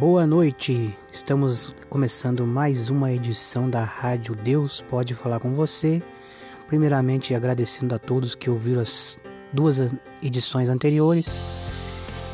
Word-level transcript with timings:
Boa 0.00 0.26
noite, 0.26 0.96
estamos 1.12 1.74
começando 1.90 2.46
mais 2.46 2.88
uma 2.88 3.12
edição 3.12 3.68
da 3.68 3.84
Rádio 3.84 4.34
Deus 4.34 4.80
Pode 4.80 5.14
Falar 5.14 5.40
com 5.40 5.52
Você. 5.52 6.02
Primeiramente, 6.66 7.34
agradecendo 7.34 7.94
a 7.94 7.98
todos 7.98 8.34
que 8.34 8.48
ouviram 8.48 8.80
as 8.80 9.20
duas 9.52 9.78
edições 10.22 10.70
anteriores. 10.70 11.38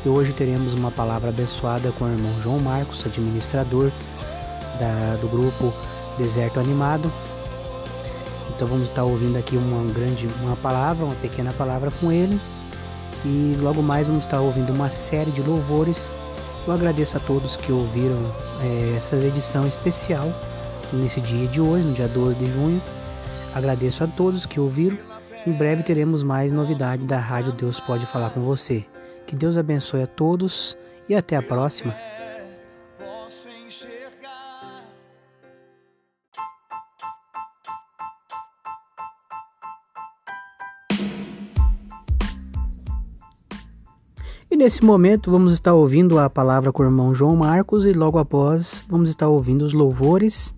E 0.05 0.07
hoje 0.07 0.31
teremos 0.31 0.73
uma 0.75 0.91
palavra 0.91 1.27
abençoada 1.27 1.91
com 1.91 2.05
o 2.05 2.09
irmão 2.09 2.31
João 2.39 2.57
Marcos, 2.59 3.05
administrador 3.05 3.91
da, 4.79 5.17
do 5.19 5.27
grupo 5.27 5.73
Deserto 6.17 6.61
Animado. 6.61 7.11
Então 8.55 8.65
vamos 8.65 8.87
estar 8.87 9.03
ouvindo 9.03 9.37
aqui 9.37 9.57
uma 9.57 9.91
grande 9.91 10.25
uma 10.41 10.55
palavra, 10.55 11.03
uma 11.03 11.15
pequena 11.15 11.51
palavra 11.51 11.91
com 11.99 12.13
ele. 12.13 12.39
E 13.25 13.57
logo 13.59 13.83
mais 13.83 14.07
vamos 14.07 14.23
estar 14.23 14.39
ouvindo 14.39 14.71
uma 14.71 14.89
série 14.89 15.31
de 15.31 15.41
louvores 15.41 16.13
eu 16.67 16.73
agradeço 16.73 17.15
a 17.15 17.19
todos 17.19 17.55
que 17.55 17.71
ouviram 17.71 18.19
é, 18.61 18.95
essa 18.97 19.15
edição 19.15 19.65
especial 19.65 20.27
nesse 20.91 21.21
dia 21.21 21.47
de 21.47 21.61
hoje, 21.61 21.87
no 21.87 21.93
dia 21.93 22.07
12 22.07 22.35
de 22.35 22.45
junho. 22.51 22.81
Agradeço 23.55 24.03
a 24.03 24.07
todos 24.07 24.45
que 24.45 24.59
ouviram. 24.59 24.97
Em 25.45 25.51
breve 25.53 25.81
teremos 25.81 26.23
mais 26.23 26.51
novidade 26.51 27.05
da 27.05 27.17
Rádio 27.17 27.53
Deus 27.53 27.79
Pode 27.79 28.05
Falar 28.05 28.31
com 28.31 28.41
você. 28.41 28.85
Que 29.25 29.35
Deus 29.35 29.55
abençoe 29.55 30.03
a 30.03 30.07
todos 30.07 30.77
e 31.07 31.15
até 31.15 31.37
a 31.37 31.41
próxima. 31.41 31.95
Nesse 44.57 44.83
momento 44.83 45.29
vamos 45.29 45.53
estar 45.53 45.75
ouvindo 45.75 46.17
a 46.17 46.27
palavra 46.27 46.71
com 46.71 46.81
o 46.81 46.85
irmão 46.85 47.13
João 47.13 47.35
Marcos 47.35 47.85
e 47.85 47.93
logo 47.93 48.17
após 48.17 48.83
vamos 48.89 49.07
estar 49.07 49.27
ouvindo 49.27 49.61
os 49.61 49.71
louvores 49.71 50.51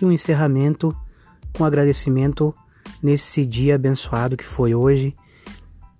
e 0.00 0.04
um 0.04 0.12
encerramento 0.12 0.94
com 1.56 1.64
agradecimento 1.64 2.54
nesse 3.02 3.46
dia 3.46 3.76
abençoado 3.76 4.36
que 4.36 4.44
foi 4.44 4.74
hoje. 4.74 5.14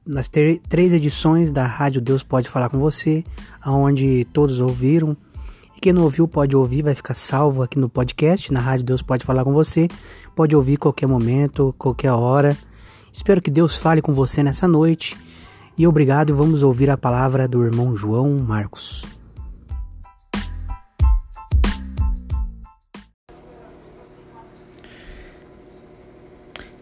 Nas 0.07 0.29
três 0.29 0.93
edições 0.93 1.51
da 1.51 1.67
Rádio 1.67 2.03
Deus 2.03 2.23
Pode 2.23 2.51
Falar 2.51 2.69
com 2.69 2.79
Você, 2.79 3.25
aonde 3.63 4.27
todos 4.27 4.61
ouviram. 4.61 5.17
E 5.75 5.81
quem 5.81 5.93
não 5.93 6.03
ouviu 6.03 6.29
pode 6.29 6.55
ouvir, 6.55 6.83
vai 6.83 6.95
ficar 6.95 7.15
salvo 7.15 7.63
aqui 7.63 7.79
no 7.79 7.89
podcast, 7.89 8.53
na 8.53 8.61
Rádio 8.61 8.85
Deus 8.85 9.01
Pode 9.01 9.25
Falar 9.25 9.45
com 9.45 9.55
Você. 9.55 9.89
Pode 10.37 10.55
ouvir 10.55 10.77
qualquer 10.77 11.07
momento, 11.07 11.75
qualquer 11.79 12.13
hora. 12.13 12.55
Espero 13.11 13.41
que 13.41 13.51
Deus 13.51 13.75
fale 13.75 14.03
com 14.03 14.13
você 14.13 14.43
nessa 14.43 14.69
noite 14.69 15.17
e 15.79 15.87
obrigado, 15.87 16.35
vamos 16.35 16.65
ouvir 16.65 16.91
a 16.91 16.97
palavra 16.97 17.47
do 17.47 17.65
irmão 17.65 17.95
João 17.95 18.37
Marcos. 18.37 19.07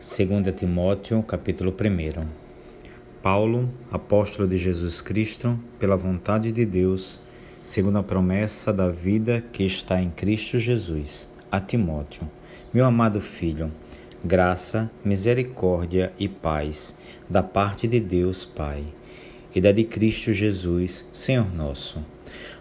Segunda 0.01 0.51
Timóteo, 0.51 1.23
capítulo 1.23 1.71
1. 1.73 2.27
Paulo, 3.23 3.69
apóstolo 3.93 4.49
de 4.49 4.57
Jesus 4.57 5.03
Cristo, 5.03 5.59
pela 5.79 5.95
vontade 5.95 6.51
de 6.51 6.65
Deus, 6.65 7.21
segundo 7.63 7.99
a 7.99 8.03
promessa 8.03 8.73
da 8.73 8.89
vida 8.89 9.45
que 9.53 9.65
está 9.65 10.01
em 10.01 10.09
Cristo 10.09 10.59
Jesus, 10.59 11.29
a 11.53 11.61
Timóteo, 11.61 12.23
meu 12.73 12.87
amado 12.87 13.21
filho, 13.21 13.71
graça, 14.25 14.91
misericórdia 15.05 16.15
e 16.19 16.31
paz 16.31 16.95
da 17.29 17.43
parte 17.43 17.87
de 17.89 18.01
Deus 18.01 18.45
Pai 18.45 18.85
e 19.55 19.61
da 19.61 19.73
de 19.73 19.85
Cristo 19.85 20.33
Jesus, 20.33 21.05
Senhor 21.13 21.53
nosso. 21.55 22.05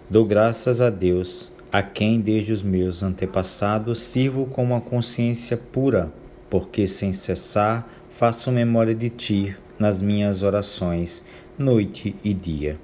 Dou 0.09 0.25
graças 0.25 0.81
a 0.81 0.89
Deus, 0.89 1.51
a 1.71 1.81
quem 1.81 2.19
desde 2.19 2.53
os 2.53 2.63
meus 2.63 3.03
antepassados 3.03 3.99
sirvo 3.99 4.45
com 4.45 4.63
uma 4.63 4.79
consciência 4.79 5.57
pura, 5.57 6.11
porque 6.49 6.87
sem 6.87 7.11
cessar 7.11 7.87
faço 8.11 8.51
memória 8.51 8.95
de 8.95 9.09
ti 9.09 9.55
nas 9.77 10.01
minhas 10.01 10.41
orações, 10.41 11.23
noite 11.57 12.15
e 12.23 12.33
dia. 12.33 12.79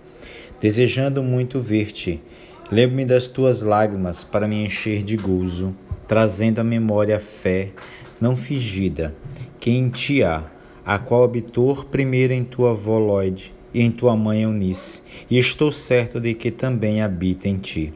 Desejando 0.59 1.24
muito 1.24 1.59
ver-te, 1.59 2.22
lembro-me 2.69 3.06
das 3.06 3.28
tuas 3.28 3.62
lágrimas 3.62 4.24
para 4.24 4.48
me 4.48 4.66
encher 4.66 5.03
de 5.03 5.16
gozo, 5.16 5.74
trazendo 6.08 6.59
à 6.59 6.63
memória 6.63 7.16
a 7.16 7.19
fé 7.19 7.72
não 8.19 8.36
fingida 8.36 9.16
que 9.59 9.69
em 9.69 9.90
ti 9.90 10.24
há 10.24 10.44
a 10.86 10.97
qual 10.97 11.24
habitou 11.24 11.84
primeiro 11.86 12.34
em 12.34 12.44
tua 12.44 12.72
avó 12.72 12.97
Lloyd 12.97 13.53
e 13.74 13.81
em 13.81 13.92
tua 13.92 14.16
mãe 14.16 14.42
Eunice, 14.42 15.03
e 15.30 15.38
estou 15.38 15.72
certo 15.72 16.19
de 16.19 16.34
que 16.34 16.52
também 16.52 17.02
habita 17.02 17.47
em 17.47 17.58
ti. 17.58 17.94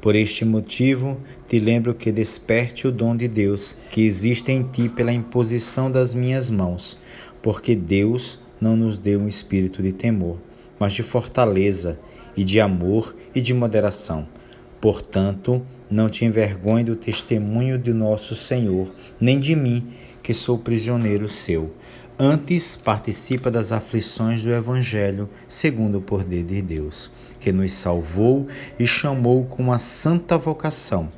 Por 0.00 0.14
este 0.14 0.44
motivo, 0.44 1.18
te 1.48 1.58
lembro 1.58 1.94
que 1.94 2.12
desperte 2.12 2.86
o 2.86 2.92
dom 2.92 3.16
de 3.16 3.26
Deus 3.26 3.78
que 3.88 4.02
existe 4.02 4.52
em 4.52 4.62
ti 4.62 4.88
pela 4.88 5.12
imposição 5.12 5.90
das 5.90 6.12
minhas 6.12 6.50
mãos, 6.50 6.98
porque 7.40 7.74
Deus 7.74 8.38
não 8.60 8.76
nos 8.76 8.98
deu 8.98 9.20
um 9.20 9.28
espírito 9.28 9.82
de 9.82 9.92
temor, 9.92 10.36
mas 10.78 10.92
de 10.92 11.02
fortaleza 11.02 11.98
e 12.36 12.44
de 12.44 12.60
amor 12.60 13.16
e 13.34 13.40
de 13.40 13.54
moderação. 13.54 14.28
Portanto, 14.78 15.62
não 15.90 16.10
te 16.10 16.26
envergonhe 16.26 16.84
do 16.84 16.96
testemunho 16.96 17.78
de 17.78 17.92
nosso 17.94 18.34
Senhor, 18.34 18.92
nem 19.18 19.38
de 19.38 19.56
mim, 19.56 19.86
que 20.22 20.34
sou 20.34 20.58
prisioneiro 20.58 21.28
seu 21.28 21.72
Antes, 22.16 22.76
participa 22.76 23.50
das 23.50 23.72
aflições 23.72 24.40
do 24.40 24.52
Evangelho, 24.52 25.28
segundo 25.48 25.98
o 25.98 26.00
poder 26.00 26.44
de 26.44 26.62
Deus, 26.62 27.10
que 27.40 27.50
nos 27.50 27.72
salvou 27.72 28.46
e 28.78 28.86
chamou 28.86 29.44
com 29.46 29.64
uma 29.64 29.80
santa 29.80 30.38
vocação, 30.38 31.10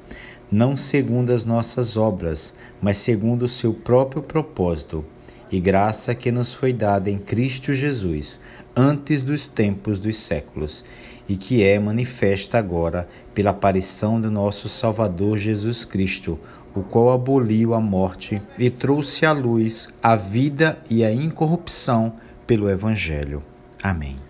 não 0.51 0.75
segundo 0.75 1.34
as 1.34 1.45
nossas 1.45 1.99
obras, 1.99 2.55
mas 2.81 2.97
segundo 2.97 3.43
o 3.43 3.49
seu 3.49 3.75
próprio 3.75 4.23
propósito, 4.23 5.05
e 5.53 5.61
graça 5.61 6.15
que 6.15 6.33
nos 6.33 6.55
foi 6.55 6.73
dada 6.73 7.11
em 7.11 7.19
Cristo 7.19 7.75
Jesus, 7.75 8.41
antes 8.75 9.23
dos 9.23 9.47
tempos 9.47 10.01
dos 10.01 10.17
séculos, 10.17 10.83
e 11.28 11.37
que 11.37 11.63
é 11.63 11.78
manifesta 11.78 12.57
agora 12.57 13.07
pela 13.34 13.51
aparição 13.51 14.19
do 14.19 14.31
nosso 14.31 14.67
Salvador 14.67 15.37
Jesus 15.37 15.84
Cristo 15.84 16.39
o 16.76 16.82
qual 16.82 17.10
aboliu 17.10 17.75
a 17.75 17.81
morte 17.81 18.41
e 18.59 18.69
trouxe 18.69 19.25
à 19.25 19.32
luz 19.32 19.88
a 20.03 20.14
vida 20.14 20.78
e 20.91 21.04
a 21.04 21.12
incorrupção 21.12 22.12
pelo 22.47 22.69
Evangelho. 22.69 23.42
Amém. 23.82 24.25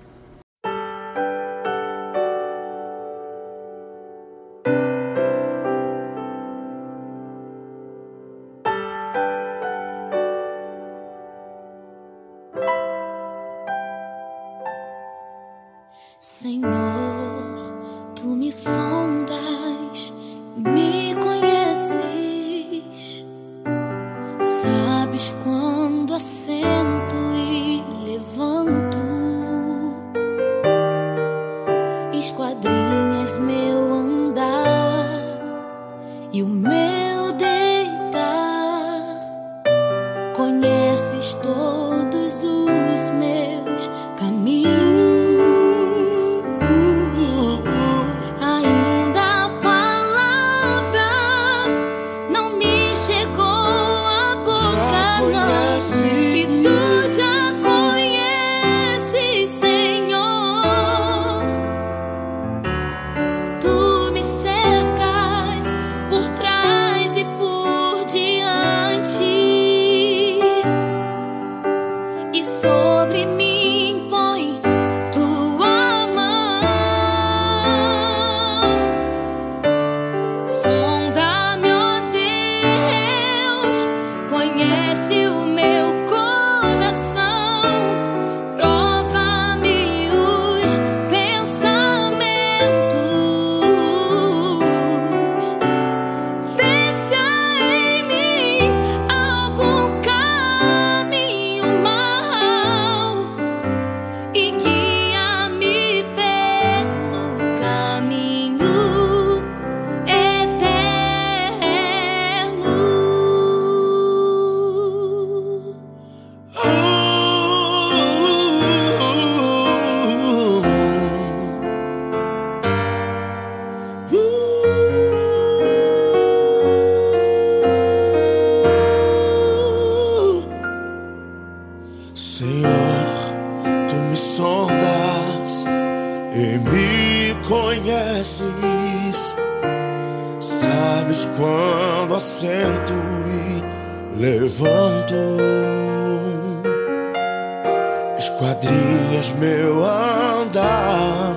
Esquadrinhas 148.18 149.33
meu 149.39 149.84
andar 149.84 151.36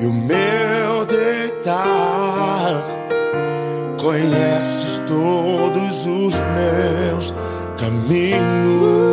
e 0.00 0.06
o 0.06 0.12
meu 0.12 1.06
deitar. 1.06 2.82
Conheces 4.00 5.00
todos 5.06 6.06
os 6.06 6.34
meus 6.34 7.32
caminhos. 7.78 9.05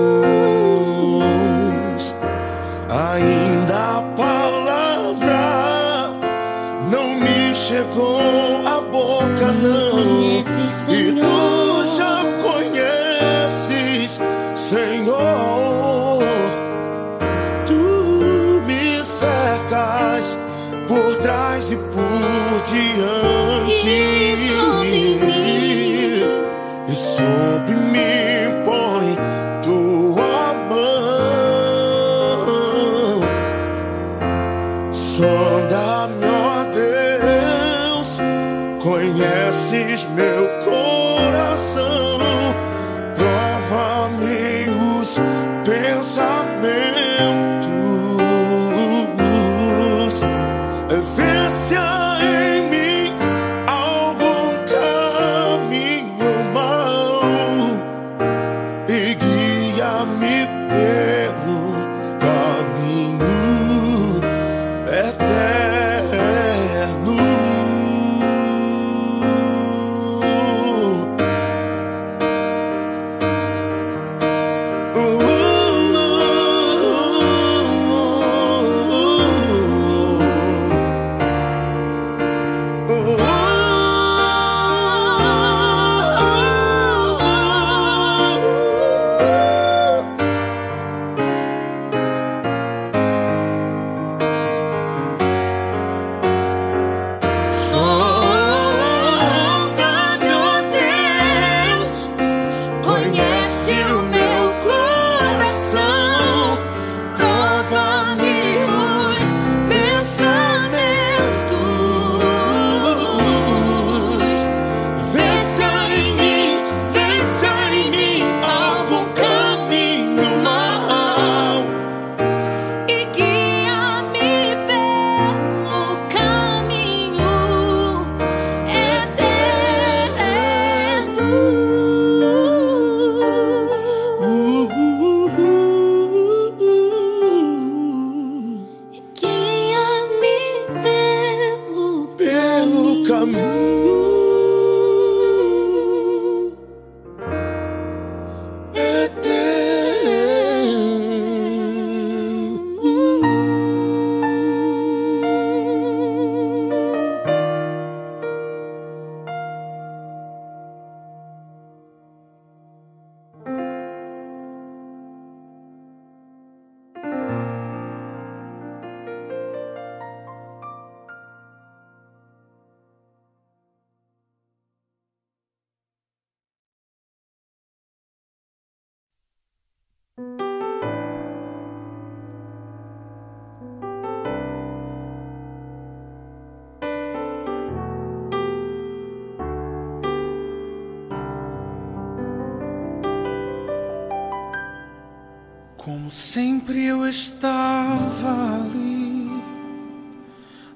Como 195.84 196.10
sempre 196.10 196.86
eu 196.86 197.06
estava 197.06 198.56
ali, 198.56 199.30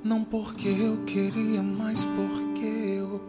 não 0.04 0.22
porque 0.22 0.68
eu 0.68 0.98
queria, 1.06 1.64
mas 1.64 2.04
porque 2.04 2.66
eu 2.66 3.22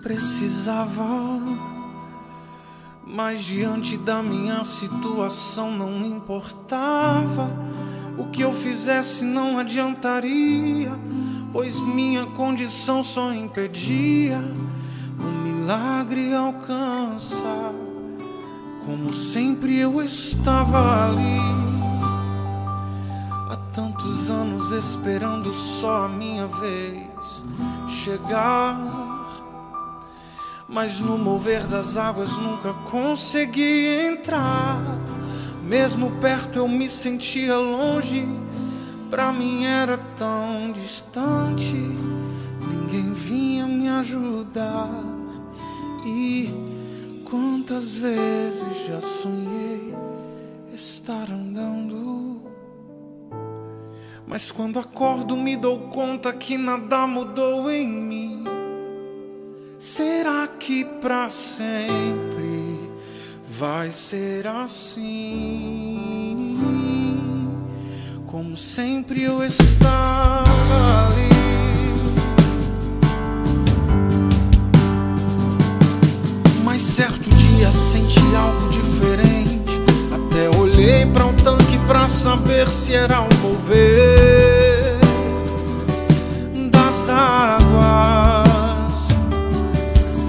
precisava. 0.00 1.42
Mas 3.04 3.40
diante 3.40 3.96
da 3.96 4.22
minha 4.22 4.62
situação 4.62 5.72
não 5.72 6.06
importava. 6.06 7.50
O 8.16 8.26
que 8.26 8.42
eu 8.42 8.52
fizesse 8.52 9.24
não 9.24 9.58
adiantaria, 9.58 10.92
pois 11.52 11.80
minha 11.80 12.26
condição 12.26 13.02
só 13.02 13.32
impedia 13.32 14.38
o 15.18 15.24
milagre 15.24 16.32
alcançar. 16.32 17.87
Como 18.88 19.12
sempre 19.12 19.78
eu 19.78 20.00
estava 20.00 21.10
ali, 21.10 21.38
há 23.50 23.56
tantos 23.70 24.30
anos 24.30 24.72
esperando 24.72 25.52
só 25.52 26.06
a 26.06 26.08
minha 26.08 26.46
vez 26.46 27.44
chegar. 28.02 28.78
Mas 30.66 31.00
no 31.00 31.18
mover 31.18 31.66
das 31.66 31.98
águas 31.98 32.30
nunca 32.38 32.72
consegui 32.90 33.88
entrar. 34.08 34.80
Mesmo 35.64 36.12
perto 36.12 36.58
eu 36.58 36.66
me 36.66 36.88
sentia 36.88 37.58
longe, 37.58 38.26
pra 39.10 39.34
mim 39.34 39.66
era 39.66 39.98
tão 40.16 40.72
distante. 40.72 41.76
Ninguém 42.66 43.12
vinha 43.12 43.66
me 43.66 43.86
ajudar. 43.86 44.88
E 46.06 46.67
Quantas 47.30 47.92
vezes 47.92 48.86
já 48.86 49.00
sonhei 49.02 49.94
estar 50.72 51.30
andando, 51.30 52.40
mas 54.26 54.50
quando 54.50 54.78
acordo 54.78 55.36
me 55.36 55.54
dou 55.54 55.90
conta 55.90 56.32
que 56.32 56.56
nada 56.56 57.06
mudou 57.06 57.70
em 57.70 57.86
mim. 57.86 58.44
Será 59.78 60.48
que 60.48 60.84
para 60.84 61.28
sempre 61.28 62.90
vai 63.46 63.90
ser 63.90 64.46
assim? 64.46 65.76
Como 68.26 68.56
sempre 68.56 69.22
eu 69.22 69.44
estava 69.44 70.44
ali 71.08 71.37
Mas 76.78 76.86
certo 76.86 77.28
dia 77.34 77.72
senti 77.72 78.22
algo 78.36 78.68
diferente. 78.68 79.80
Até 80.12 80.56
olhei 80.56 81.04
para 81.06 81.26
um 81.26 81.34
tanque 81.34 81.76
para 81.88 82.08
saber 82.08 82.68
se 82.68 82.94
era 82.94 83.20
um 83.20 83.28
mover 83.42 84.96
das 86.70 87.08
águas. 87.08 88.48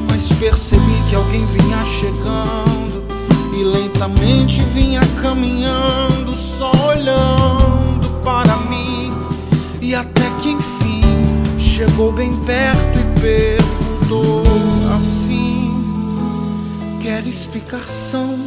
Mas 0.09 0.33
percebi 0.39 0.95
que 1.07 1.15
alguém 1.15 1.45
vinha 1.45 1.85
chegando 1.85 3.03
e 3.53 3.63
lentamente 3.63 4.63
vinha 4.73 5.01
caminhando, 5.21 6.35
só 6.35 6.71
olhando 6.87 8.09
para 8.23 8.57
mim. 8.71 9.13
E 9.79 9.93
até 9.93 10.27
que 10.41 10.49
enfim 10.49 11.03
chegou 11.59 12.11
bem 12.11 12.33
perto 12.37 12.97
e 12.97 13.19
perguntou 13.21 14.41
assim. 14.95 15.48
Queres 17.11 17.45
ficar 17.45 17.89
são? 17.89 18.37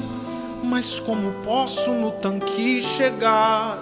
Mas 0.62 1.00
como 1.00 1.32
posso 1.44 1.90
no 1.90 2.12
tanque 2.12 2.80
chegar? 2.80 3.76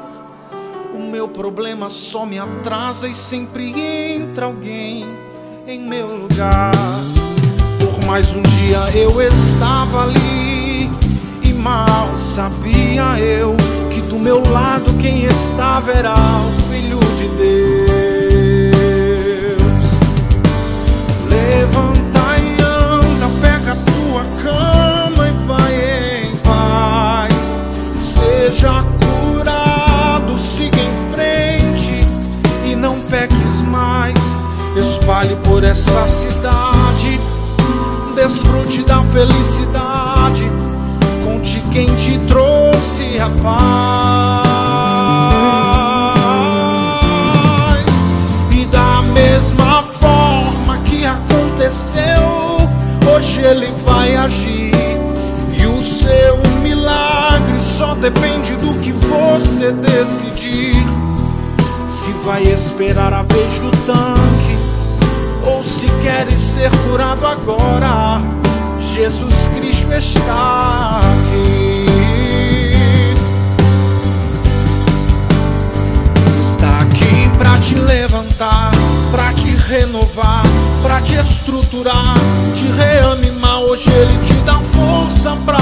O 0.95 0.99
meu 0.99 1.29
problema 1.29 1.91
só 1.91 2.25
me 2.25 2.39
atrasa 2.39 3.07
e 3.07 3.15
sempre 3.15 3.75
entra 3.79 4.47
alguém 4.47 5.05
em 5.67 5.83
meu 5.83 6.07
lugar. 6.07 6.73
Por 7.79 8.07
mais 8.07 8.35
um 8.35 8.41
dia 8.41 8.79
eu 8.99 9.21
estava 9.21 10.05
ali 10.05 10.91
e 11.43 11.53
mal 11.53 12.19
sabia 12.19 13.21
eu 13.21 13.55
que 13.93 14.01
do 14.01 14.19
meu 14.19 14.43
lado 14.51 14.95
quem 14.99 15.25
estava 15.27 15.93
era 15.93 16.15
o 16.15 16.60
felicidade. 39.21 40.51
Conte 41.25 41.63
quem 41.71 41.95
te 41.97 42.19
trouxe 42.21 43.21
a 43.21 43.29
paz. 43.43 44.41
E 48.51 48.65
da 48.65 49.03
mesma 49.13 49.83
forma 49.83 50.79
que 50.87 51.05
aconteceu, 51.05 52.23
hoje 53.15 53.43
ele 53.43 53.71
vai 53.85 54.17
agir. 54.17 54.73
E 55.53 55.67
o 55.67 55.83
seu 55.83 56.39
milagre 56.63 57.61
só 57.61 57.95
depende 57.97 58.57
do 58.57 58.73
que 58.81 58.93
você 58.93 59.71
decidir. 59.71 60.83
Se 61.91 62.11
vai 62.25 62.43
esperar 62.45 63.13
a 63.13 63.21
vez 63.23 63.59
do 63.59 63.71
tanque, 63.85 64.57
ou 65.45 65.63
se 65.63 65.87
queres 66.03 66.39
ser 66.39 66.71
curado 66.89 67.27
agora, 67.27 67.60
Jesus 69.03 69.49
Cristo 69.57 69.91
está 69.95 71.01
aqui. 71.01 71.87
Está 76.39 76.81
aqui 76.81 77.31
pra 77.39 77.57
te 77.61 77.77
levantar, 77.77 78.71
pra 79.11 79.33
te 79.33 79.57
renovar, 79.57 80.43
pra 80.83 81.01
te 81.01 81.15
estruturar, 81.15 82.15
te 82.55 82.67
reanimar. 82.73 83.61
Hoje 83.61 83.91
ele 83.91 84.19
te 84.27 84.35
dá 84.45 84.61
força 84.61 85.35
pra 85.47 85.60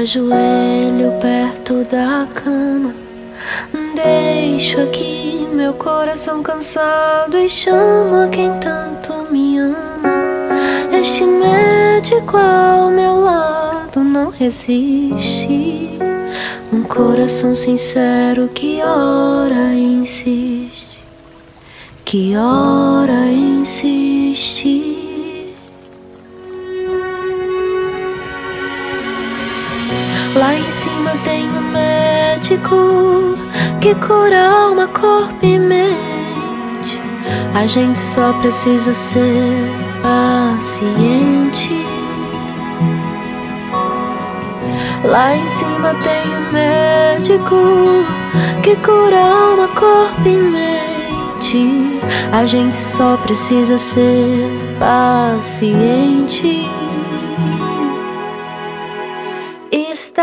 ajoelho 0.00 1.12
perto 1.20 1.84
da 1.84 2.26
cama. 2.34 2.94
Deixo 3.94 4.80
aqui 4.80 5.46
meu 5.52 5.74
coração 5.74 6.42
cansado 6.42 7.36
e 7.36 7.48
chamo 7.48 8.24
a 8.24 8.28
quem 8.28 8.50
tanto 8.58 9.30
me 9.30 9.58
ama. 9.58 9.76
Este 10.98 11.24
médico 11.24 12.36
ao 12.38 12.90
meu 12.90 13.20
lado 13.20 14.00
não 14.00 14.30
resiste. 14.30 15.98
Um 16.72 16.82
coração 16.84 17.54
sincero 17.54 18.48
que 18.48 18.80
ora 18.80 19.74
insiste, 19.74 21.02
que 22.06 22.34
ora 22.36 23.26
insiste. 23.30 24.89
Lá 30.34 30.54
em 30.54 30.70
cima 30.70 31.10
tem 31.24 31.50
um 31.50 31.72
médico 31.72 33.36
que 33.80 33.94
cura 33.96 34.48
alma, 34.48 34.86
corpo 34.86 35.44
e 35.44 35.58
mente. 35.58 37.00
A 37.54 37.66
gente 37.66 37.98
só 37.98 38.32
precisa 38.34 38.94
ser 38.94 39.56
paciente. 40.02 41.84
Lá 45.04 45.34
em 45.34 45.46
cima 45.46 45.94
tem 46.04 46.36
um 46.36 46.52
médico 46.52 47.56
que 48.62 48.76
cura 48.76 49.18
alma, 49.18 49.66
corpo 49.68 50.28
e 50.28 50.36
mente. 50.36 52.00
A 52.30 52.46
gente 52.46 52.76
só 52.76 53.16
precisa 53.16 53.76
ser 53.78 54.76
paciente. 54.78 56.68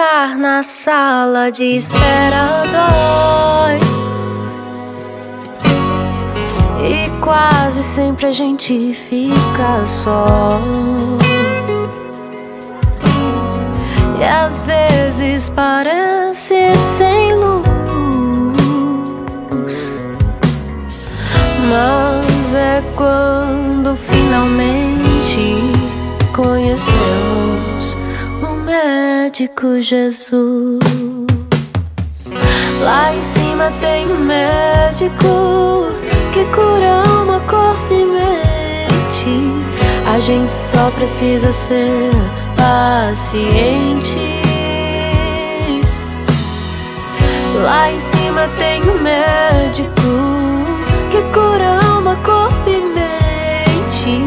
Estar 0.07 0.37
na 0.37 0.63
sala 0.63 1.51
de 1.51 1.75
espera 1.75 2.63
dói. 2.71 3.77
E 6.81 7.09
quase 7.19 7.83
sempre 7.83 8.27
a 8.27 8.31
gente 8.31 8.93
fica 8.93 9.85
só. 9.85 10.61
E 14.17 14.23
às 14.23 14.61
vezes 14.61 15.49
parece 15.49 16.73
sem 16.77 17.35
luz. 17.35 17.67
Mas 21.69 22.55
é 22.55 22.81
quando 22.95 23.93
finalmente 23.97 24.86
médico 29.37 29.79
Jesus. 29.79 30.79
Lá 32.81 33.13
em 33.13 33.21
cima 33.21 33.71
tem 33.79 34.11
um 34.11 34.17
médico 34.17 35.85
que 36.33 36.43
cura 36.45 37.03
alma, 37.07 37.39
corpo 37.41 37.93
e 37.93 38.03
mente. 38.03 39.63
A 40.11 40.19
gente 40.19 40.51
só 40.51 40.89
precisa 40.89 41.51
ser 41.51 42.09
paciente. 42.55 44.17
Lá 47.61 47.91
em 47.91 47.99
cima 47.99 48.49
tem 48.57 48.81
um 48.89 48.99
médico 49.03 50.01
que 51.11 51.21
cura 51.31 51.79
alma, 51.85 52.15
corpo 52.25 52.67
e 52.67 52.79
mente. 52.79 54.19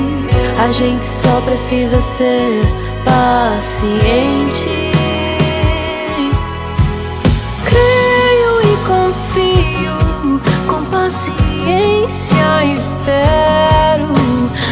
A 0.56 0.70
gente 0.70 1.04
só 1.04 1.40
precisa 1.40 2.00
ser 2.00 2.62
paciente. 3.04 4.89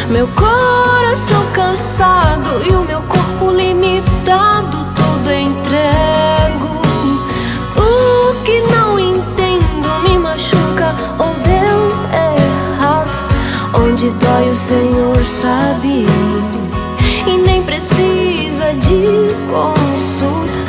Meu 0.09 0.27
coração 0.29 1.45
cansado 1.53 2.63
e 2.65 2.73
o 2.73 2.83
meu 2.83 2.99
corpo 3.03 3.51
limitado, 3.51 4.87
tudo 4.95 5.31
entrego. 5.31 6.81
O 7.77 8.43
que 8.43 8.59
não 8.73 8.97
entendo 8.97 9.87
me 10.01 10.17
machuca 10.17 10.95
ou 11.19 11.35
deu 11.45 11.93
errado. 12.11 13.19
Onde 13.75 14.09
dói 14.09 14.49
o 14.49 14.55
Senhor 14.55 15.23
sabe 15.43 16.07
e 17.27 17.37
nem 17.37 17.61
precisa 17.61 18.73
de 18.73 19.29
consulta. 19.47 20.59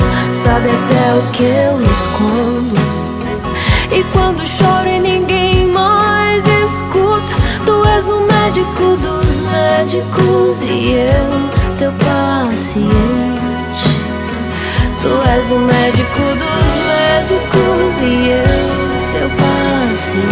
Sabe 0.44 0.68
até 0.68 1.14
o 1.14 1.23
que 1.32 1.44
eu 1.44 1.80
escondo. 1.80 2.00
Médicos 9.90 10.61
e 10.62 10.92
eu, 10.92 11.30
teu 11.76 11.92
paciente. 11.92 12.90
Tu 15.02 15.09
és 15.28 15.50
o 15.50 15.59
médico 15.59 16.23
dos 16.38 16.66
médicos 16.86 17.99
e 18.00 18.28
eu, 18.28 18.60
teu 19.12 19.28
paciente. 19.36 20.30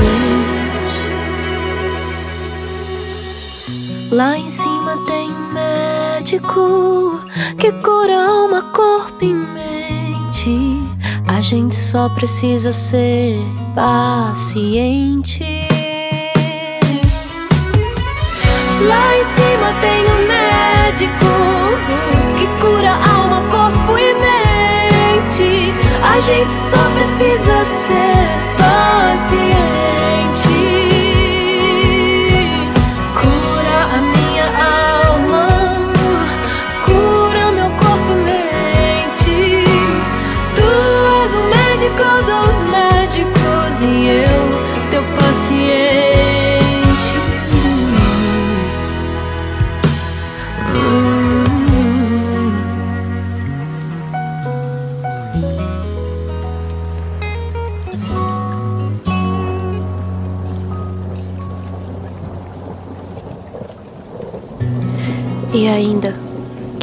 Lá 4.13 4.39
em 4.39 4.49
cima 4.49 4.97
tem 5.09 5.29
um 5.29 5.53
médico 5.53 7.21
que 7.59 7.73
cura 7.73 8.29
alma, 8.29 8.63
corpo 8.73 9.25
e 9.25 9.35
mente. 9.35 10.79
A 11.27 11.41
gente 11.41 11.75
só 11.75 12.09
precisa 12.11 12.73
ser 12.73 13.41
paciente. 13.75 15.58
Lá 18.81 19.17
em 19.17 19.25
cima 19.25 19.75
tem 19.81 20.07
um 20.07 20.27
médico 20.29 21.27
que 22.39 22.47
cura 22.61 22.93
alma, 22.93 23.43
corpo 23.51 23.99
e 23.99 24.15
mente. 24.15 25.75
A 26.03 26.21
gente 26.21 26.53
só 26.53 26.91
precisa 26.95 27.65
ser 27.65 28.29
paciente. 28.57 29.78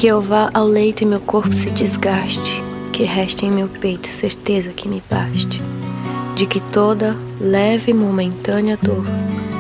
Que 0.06 0.10
eu 0.10 0.22
vá 0.22 0.52
ao 0.54 0.68
leito 0.68 1.02
e 1.02 1.06
meu 1.08 1.20
corpo 1.20 1.52
se 1.52 1.72
desgaste, 1.72 2.64
que 2.94 3.02
reste 3.02 3.44
em 3.44 3.50
meu 3.50 3.68
peito 3.68 4.06
certeza 4.08 4.70
que 4.70 4.88
me 4.88 5.02
baste, 5.10 5.60
de 6.36 6.46
que 6.46 6.60
toda 6.60 7.18
leve 7.42 7.90
e 7.90 7.94
momentânea 7.96 8.78
dor 8.80 9.04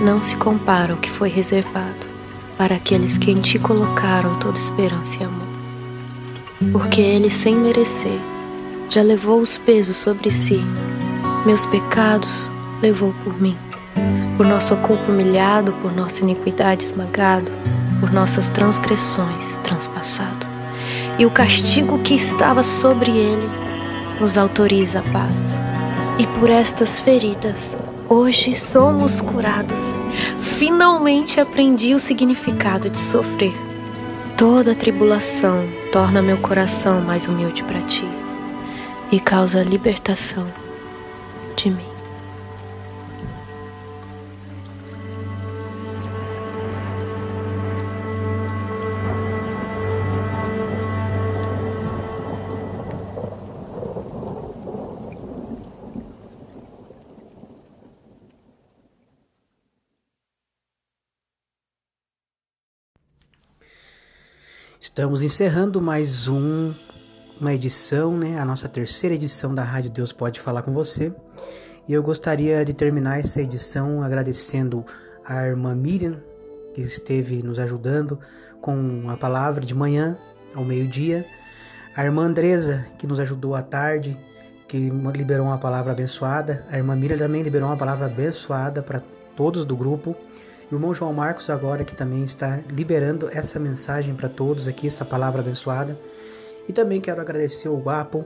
não 0.03 0.21
se 0.21 0.35
compara 0.35 0.93
ao 0.93 0.99
que 0.99 1.09
foi 1.09 1.29
reservado 1.29 2.05
para 2.59 2.75
aqueles 2.75 3.17
que 3.17 3.31
em 3.31 3.41
ti 3.41 3.57
colocaram 3.57 4.37
toda 4.37 4.59
esperança 4.59 5.17
e 5.19 5.23
amor. 5.23 5.47
Porque 6.71 7.01
ele, 7.01 7.31
sem 7.31 7.55
merecer, 7.55 8.19
já 8.87 9.01
levou 9.01 9.41
os 9.41 9.57
pesos 9.57 9.97
sobre 9.97 10.29
si, 10.29 10.63
meus 11.43 11.65
pecados 11.65 12.47
levou 12.83 13.15
por 13.23 13.41
mim, 13.41 13.57
por 14.37 14.45
nosso 14.45 14.75
culpa 14.75 15.11
humilhado, 15.11 15.71
por 15.81 15.91
nossa 15.91 16.21
iniquidade 16.21 16.85
esmagado, 16.85 17.51
por 18.05 18.13
nossas 18.13 18.49
transgressões 18.49 19.57
transpassado. 19.63 20.45
E 21.17 21.25
o 21.25 21.31
castigo 21.31 21.97
que 22.03 22.13
estava 22.13 22.61
sobre 22.61 23.09
ele 23.09 23.49
nos 24.21 24.37
autoriza 24.37 24.99
a 24.99 25.01
paz. 25.01 25.59
E 26.19 26.27
por 26.39 26.51
estas 26.51 26.99
feridas, 26.99 27.75
hoje 28.07 28.55
somos 28.55 29.19
curados. 29.21 29.79
Finalmente 30.39 31.39
aprendi 31.39 31.95
o 31.95 31.99
significado 31.99 32.91
de 32.91 32.99
sofrer. 32.99 33.55
Toda 34.37 34.75
tribulação 34.75 35.67
torna 35.91 36.21
meu 36.21 36.37
coração 36.37 37.01
mais 37.01 37.27
humilde 37.27 37.63
para 37.63 37.81
ti 37.81 38.07
e 39.11 39.19
causa 39.19 39.63
libertação 39.63 40.45
de 41.55 41.71
mim. 41.71 41.94
Estamos 64.95 65.21
encerrando 65.21 65.81
mais 65.81 66.29
um, 66.29 66.73
uma 67.37 67.53
edição, 67.53 68.17
né? 68.17 68.39
A 68.39 68.45
nossa 68.45 68.69
terceira 68.69 69.13
edição 69.13 69.53
da 69.53 69.61
Rádio 69.61 69.91
Deus 69.91 70.13
Pode 70.13 70.39
Falar 70.39 70.61
com 70.61 70.71
Você. 70.71 71.13
E 71.85 71.91
eu 71.91 72.01
gostaria 72.01 72.63
de 72.63 72.73
terminar 72.73 73.19
essa 73.19 73.41
edição 73.41 74.01
agradecendo 74.01 74.85
a 75.25 75.45
irmã 75.45 75.75
Miriam, 75.75 76.23
que 76.73 76.79
esteve 76.79 77.43
nos 77.43 77.59
ajudando 77.59 78.17
com 78.61 79.09
a 79.09 79.17
palavra 79.17 79.65
de 79.65 79.75
manhã 79.75 80.17
ao 80.55 80.63
meio-dia. 80.63 81.25
A 81.93 82.05
irmã 82.05 82.23
Andresa, 82.23 82.87
que 82.97 83.05
nos 83.05 83.19
ajudou 83.19 83.53
à 83.53 83.61
tarde, 83.61 84.17
que 84.65 84.89
liberou 85.13 85.47
uma 85.47 85.57
palavra 85.57 85.91
abençoada. 85.91 86.65
A 86.71 86.77
irmã 86.77 86.95
Miriam 86.95 87.17
também 87.17 87.43
liberou 87.43 87.67
uma 87.67 87.75
palavra 87.75 88.05
abençoada 88.05 88.81
para 88.81 89.03
todos 89.35 89.65
do 89.65 89.75
grupo. 89.75 90.15
E 90.69 90.73
o 90.73 90.77
irmão 90.77 90.93
João 90.93 91.13
Marcos 91.13 91.49
agora 91.49 91.83
que 91.83 91.95
também 91.95 92.23
está 92.23 92.59
liberando 92.69 93.29
essa 93.31 93.59
mensagem 93.59 94.15
para 94.15 94.27
todos 94.27 94.67
aqui, 94.67 94.87
essa 94.87 95.05
palavra 95.05 95.41
abençoada. 95.41 95.97
E 96.67 96.73
também 96.73 96.99
quero 96.99 97.21
agradecer 97.21 97.69
o 97.69 97.77
Guapo, 97.77 98.25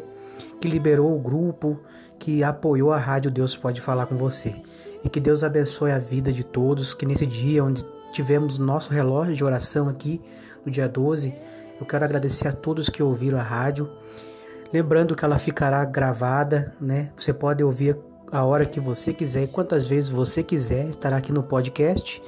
que 0.61 0.67
liberou 0.67 1.13
o 1.15 1.19
grupo, 1.19 1.79
que 2.17 2.43
apoiou 2.43 2.91
a 2.93 2.97
rádio 2.97 3.29
Deus 3.29 3.55
Pode 3.55 3.81
Falar 3.81 4.05
com 4.05 4.15
Você. 4.15 4.55
E 5.03 5.09
que 5.09 5.19
Deus 5.19 5.43
abençoe 5.43 5.91
a 5.91 5.99
vida 5.99 6.31
de 6.31 6.43
todos, 6.43 6.93
que 6.93 7.05
nesse 7.05 7.25
dia 7.25 7.63
onde 7.63 7.85
tivemos 8.11 8.57
nosso 8.57 8.91
relógio 8.91 9.35
de 9.35 9.43
oração 9.43 9.87
aqui, 9.87 10.21
no 10.65 10.71
dia 10.71 10.87
12, 10.87 11.33
eu 11.79 11.85
quero 11.85 12.03
agradecer 12.03 12.47
a 12.47 12.53
todos 12.53 12.89
que 12.89 13.01
ouviram 13.01 13.39
a 13.39 13.43
rádio. 13.43 13.89
Lembrando 14.71 15.15
que 15.15 15.23
ela 15.23 15.39
ficará 15.39 15.83
gravada, 15.85 16.73
né? 16.79 17.11
Você 17.15 17.33
pode 17.33 17.63
ouvir 17.63 17.97
a 18.31 18.43
hora 18.43 18.65
que 18.65 18.79
você 18.79 19.13
quiser 19.13 19.43
e 19.43 19.47
quantas 19.47 19.87
vezes 19.87 20.09
você 20.09 20.43
quiser, 20.43 20.87
estará 20.87 21.17
aqui 21.17 21.31
no 21.31 21.43
podcast. 21.43 22.21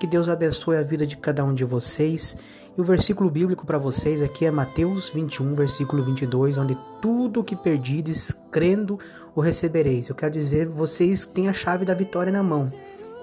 Que 0.00 0.06
Deus 0.06 0.28
abençoe 0.28 0.76
a 0.76 0.82
vida 0.82 1.06
de 1.06 1.16
cada 1.16 1.44
um 1.44 1.52
de 1.52 1.64
vocês. 1.64 2.36
E 2.76 2.80
o 2.80 2.84
versículo 2.84 3.28
bíblico 3.28 3.66
para 3.66 3.78
vocês 3.78 4.22
aqui 4.22 4.46
é 4.46 4.50
Mateus 4.50 5.10
21, 5.10 5.54
versículo 5.54 6.02
22, 6.04 6.56
onde 6.58 6.78
tudo 7.02 7.40
o 7.40 7.44
que 7.44 7.56
perdides, 7.56 8.32
crendo, 8.50 8.98
o 9.34 9.40
recebereis. 9.40 10.08
Eu 10.08 10.14
quero 10.14 10.32
dizer, 10.32 10.66
vocês 10.66 11.26
têm 11.26 11.48
a 11.48 11.52
chave 11.52 11.84
da 11.84 11.94
vitória 11.94 12.32
na 12.32 12.42
mão. 12.42 12.72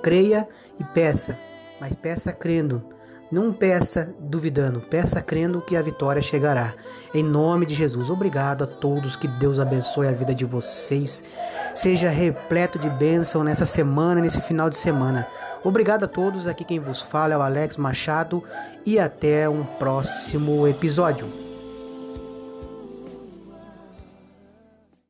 Creia 0.04 0.48
e 0.80 0.84
peça, 0.84 1.39
mas 1.80 1.96
peça 1.96 2.34
crendo, 2.34 2.84
Não 3.32 3.52
peça 3.52 4.14
duvidando, 4.20 4.80
peça 4.80 5.20
crendo 5.20 5.60
que 5.60 5.76
a 5.76 5.82
vitória 5.82 6.22
chegará. 6.22 6.74
Em 7.14 7.24
nome 7.24 7.66
de 7.66 7.74
Jesus, 7.74 8.10
obrigado 8.10 8.64
a 8.64 8.68
todos, 8.68 9.16
que 9.16 9.28
Deus 9.28 9.60
abençoe 9.60 10.08
a 10.08 10.12
vida 10.12 10.34
de 10.34 10.46
vocês. 10.46 11.24
Seja 11.74 12.10
repleto 12.10 12.78
de 12.78 12.90
bênção 12.90 13.44
nessa 13.44 13.66
semana, 13.66 14.22
nesse 14.22 14.40
final 14.40 14.70
de 14.70 14.78
semana. 14.78 15.28
Obrigado 15.64 16.04
a 16.06 16.08
todos, 16.08 16.46
aqui 16.46 16.64
quem 16.64 16.80
vos 16.80 17.02
fala 17.02 17.34
é 17.34 17.38
o 17.38 17.42
Alex 17.42 17.78
Machado 17.78 18.44
e 18.86 19.00
até 19.00 19.50
um 19.50 19.64
próximo 19.64 20.68
episódio. 20.68 21.55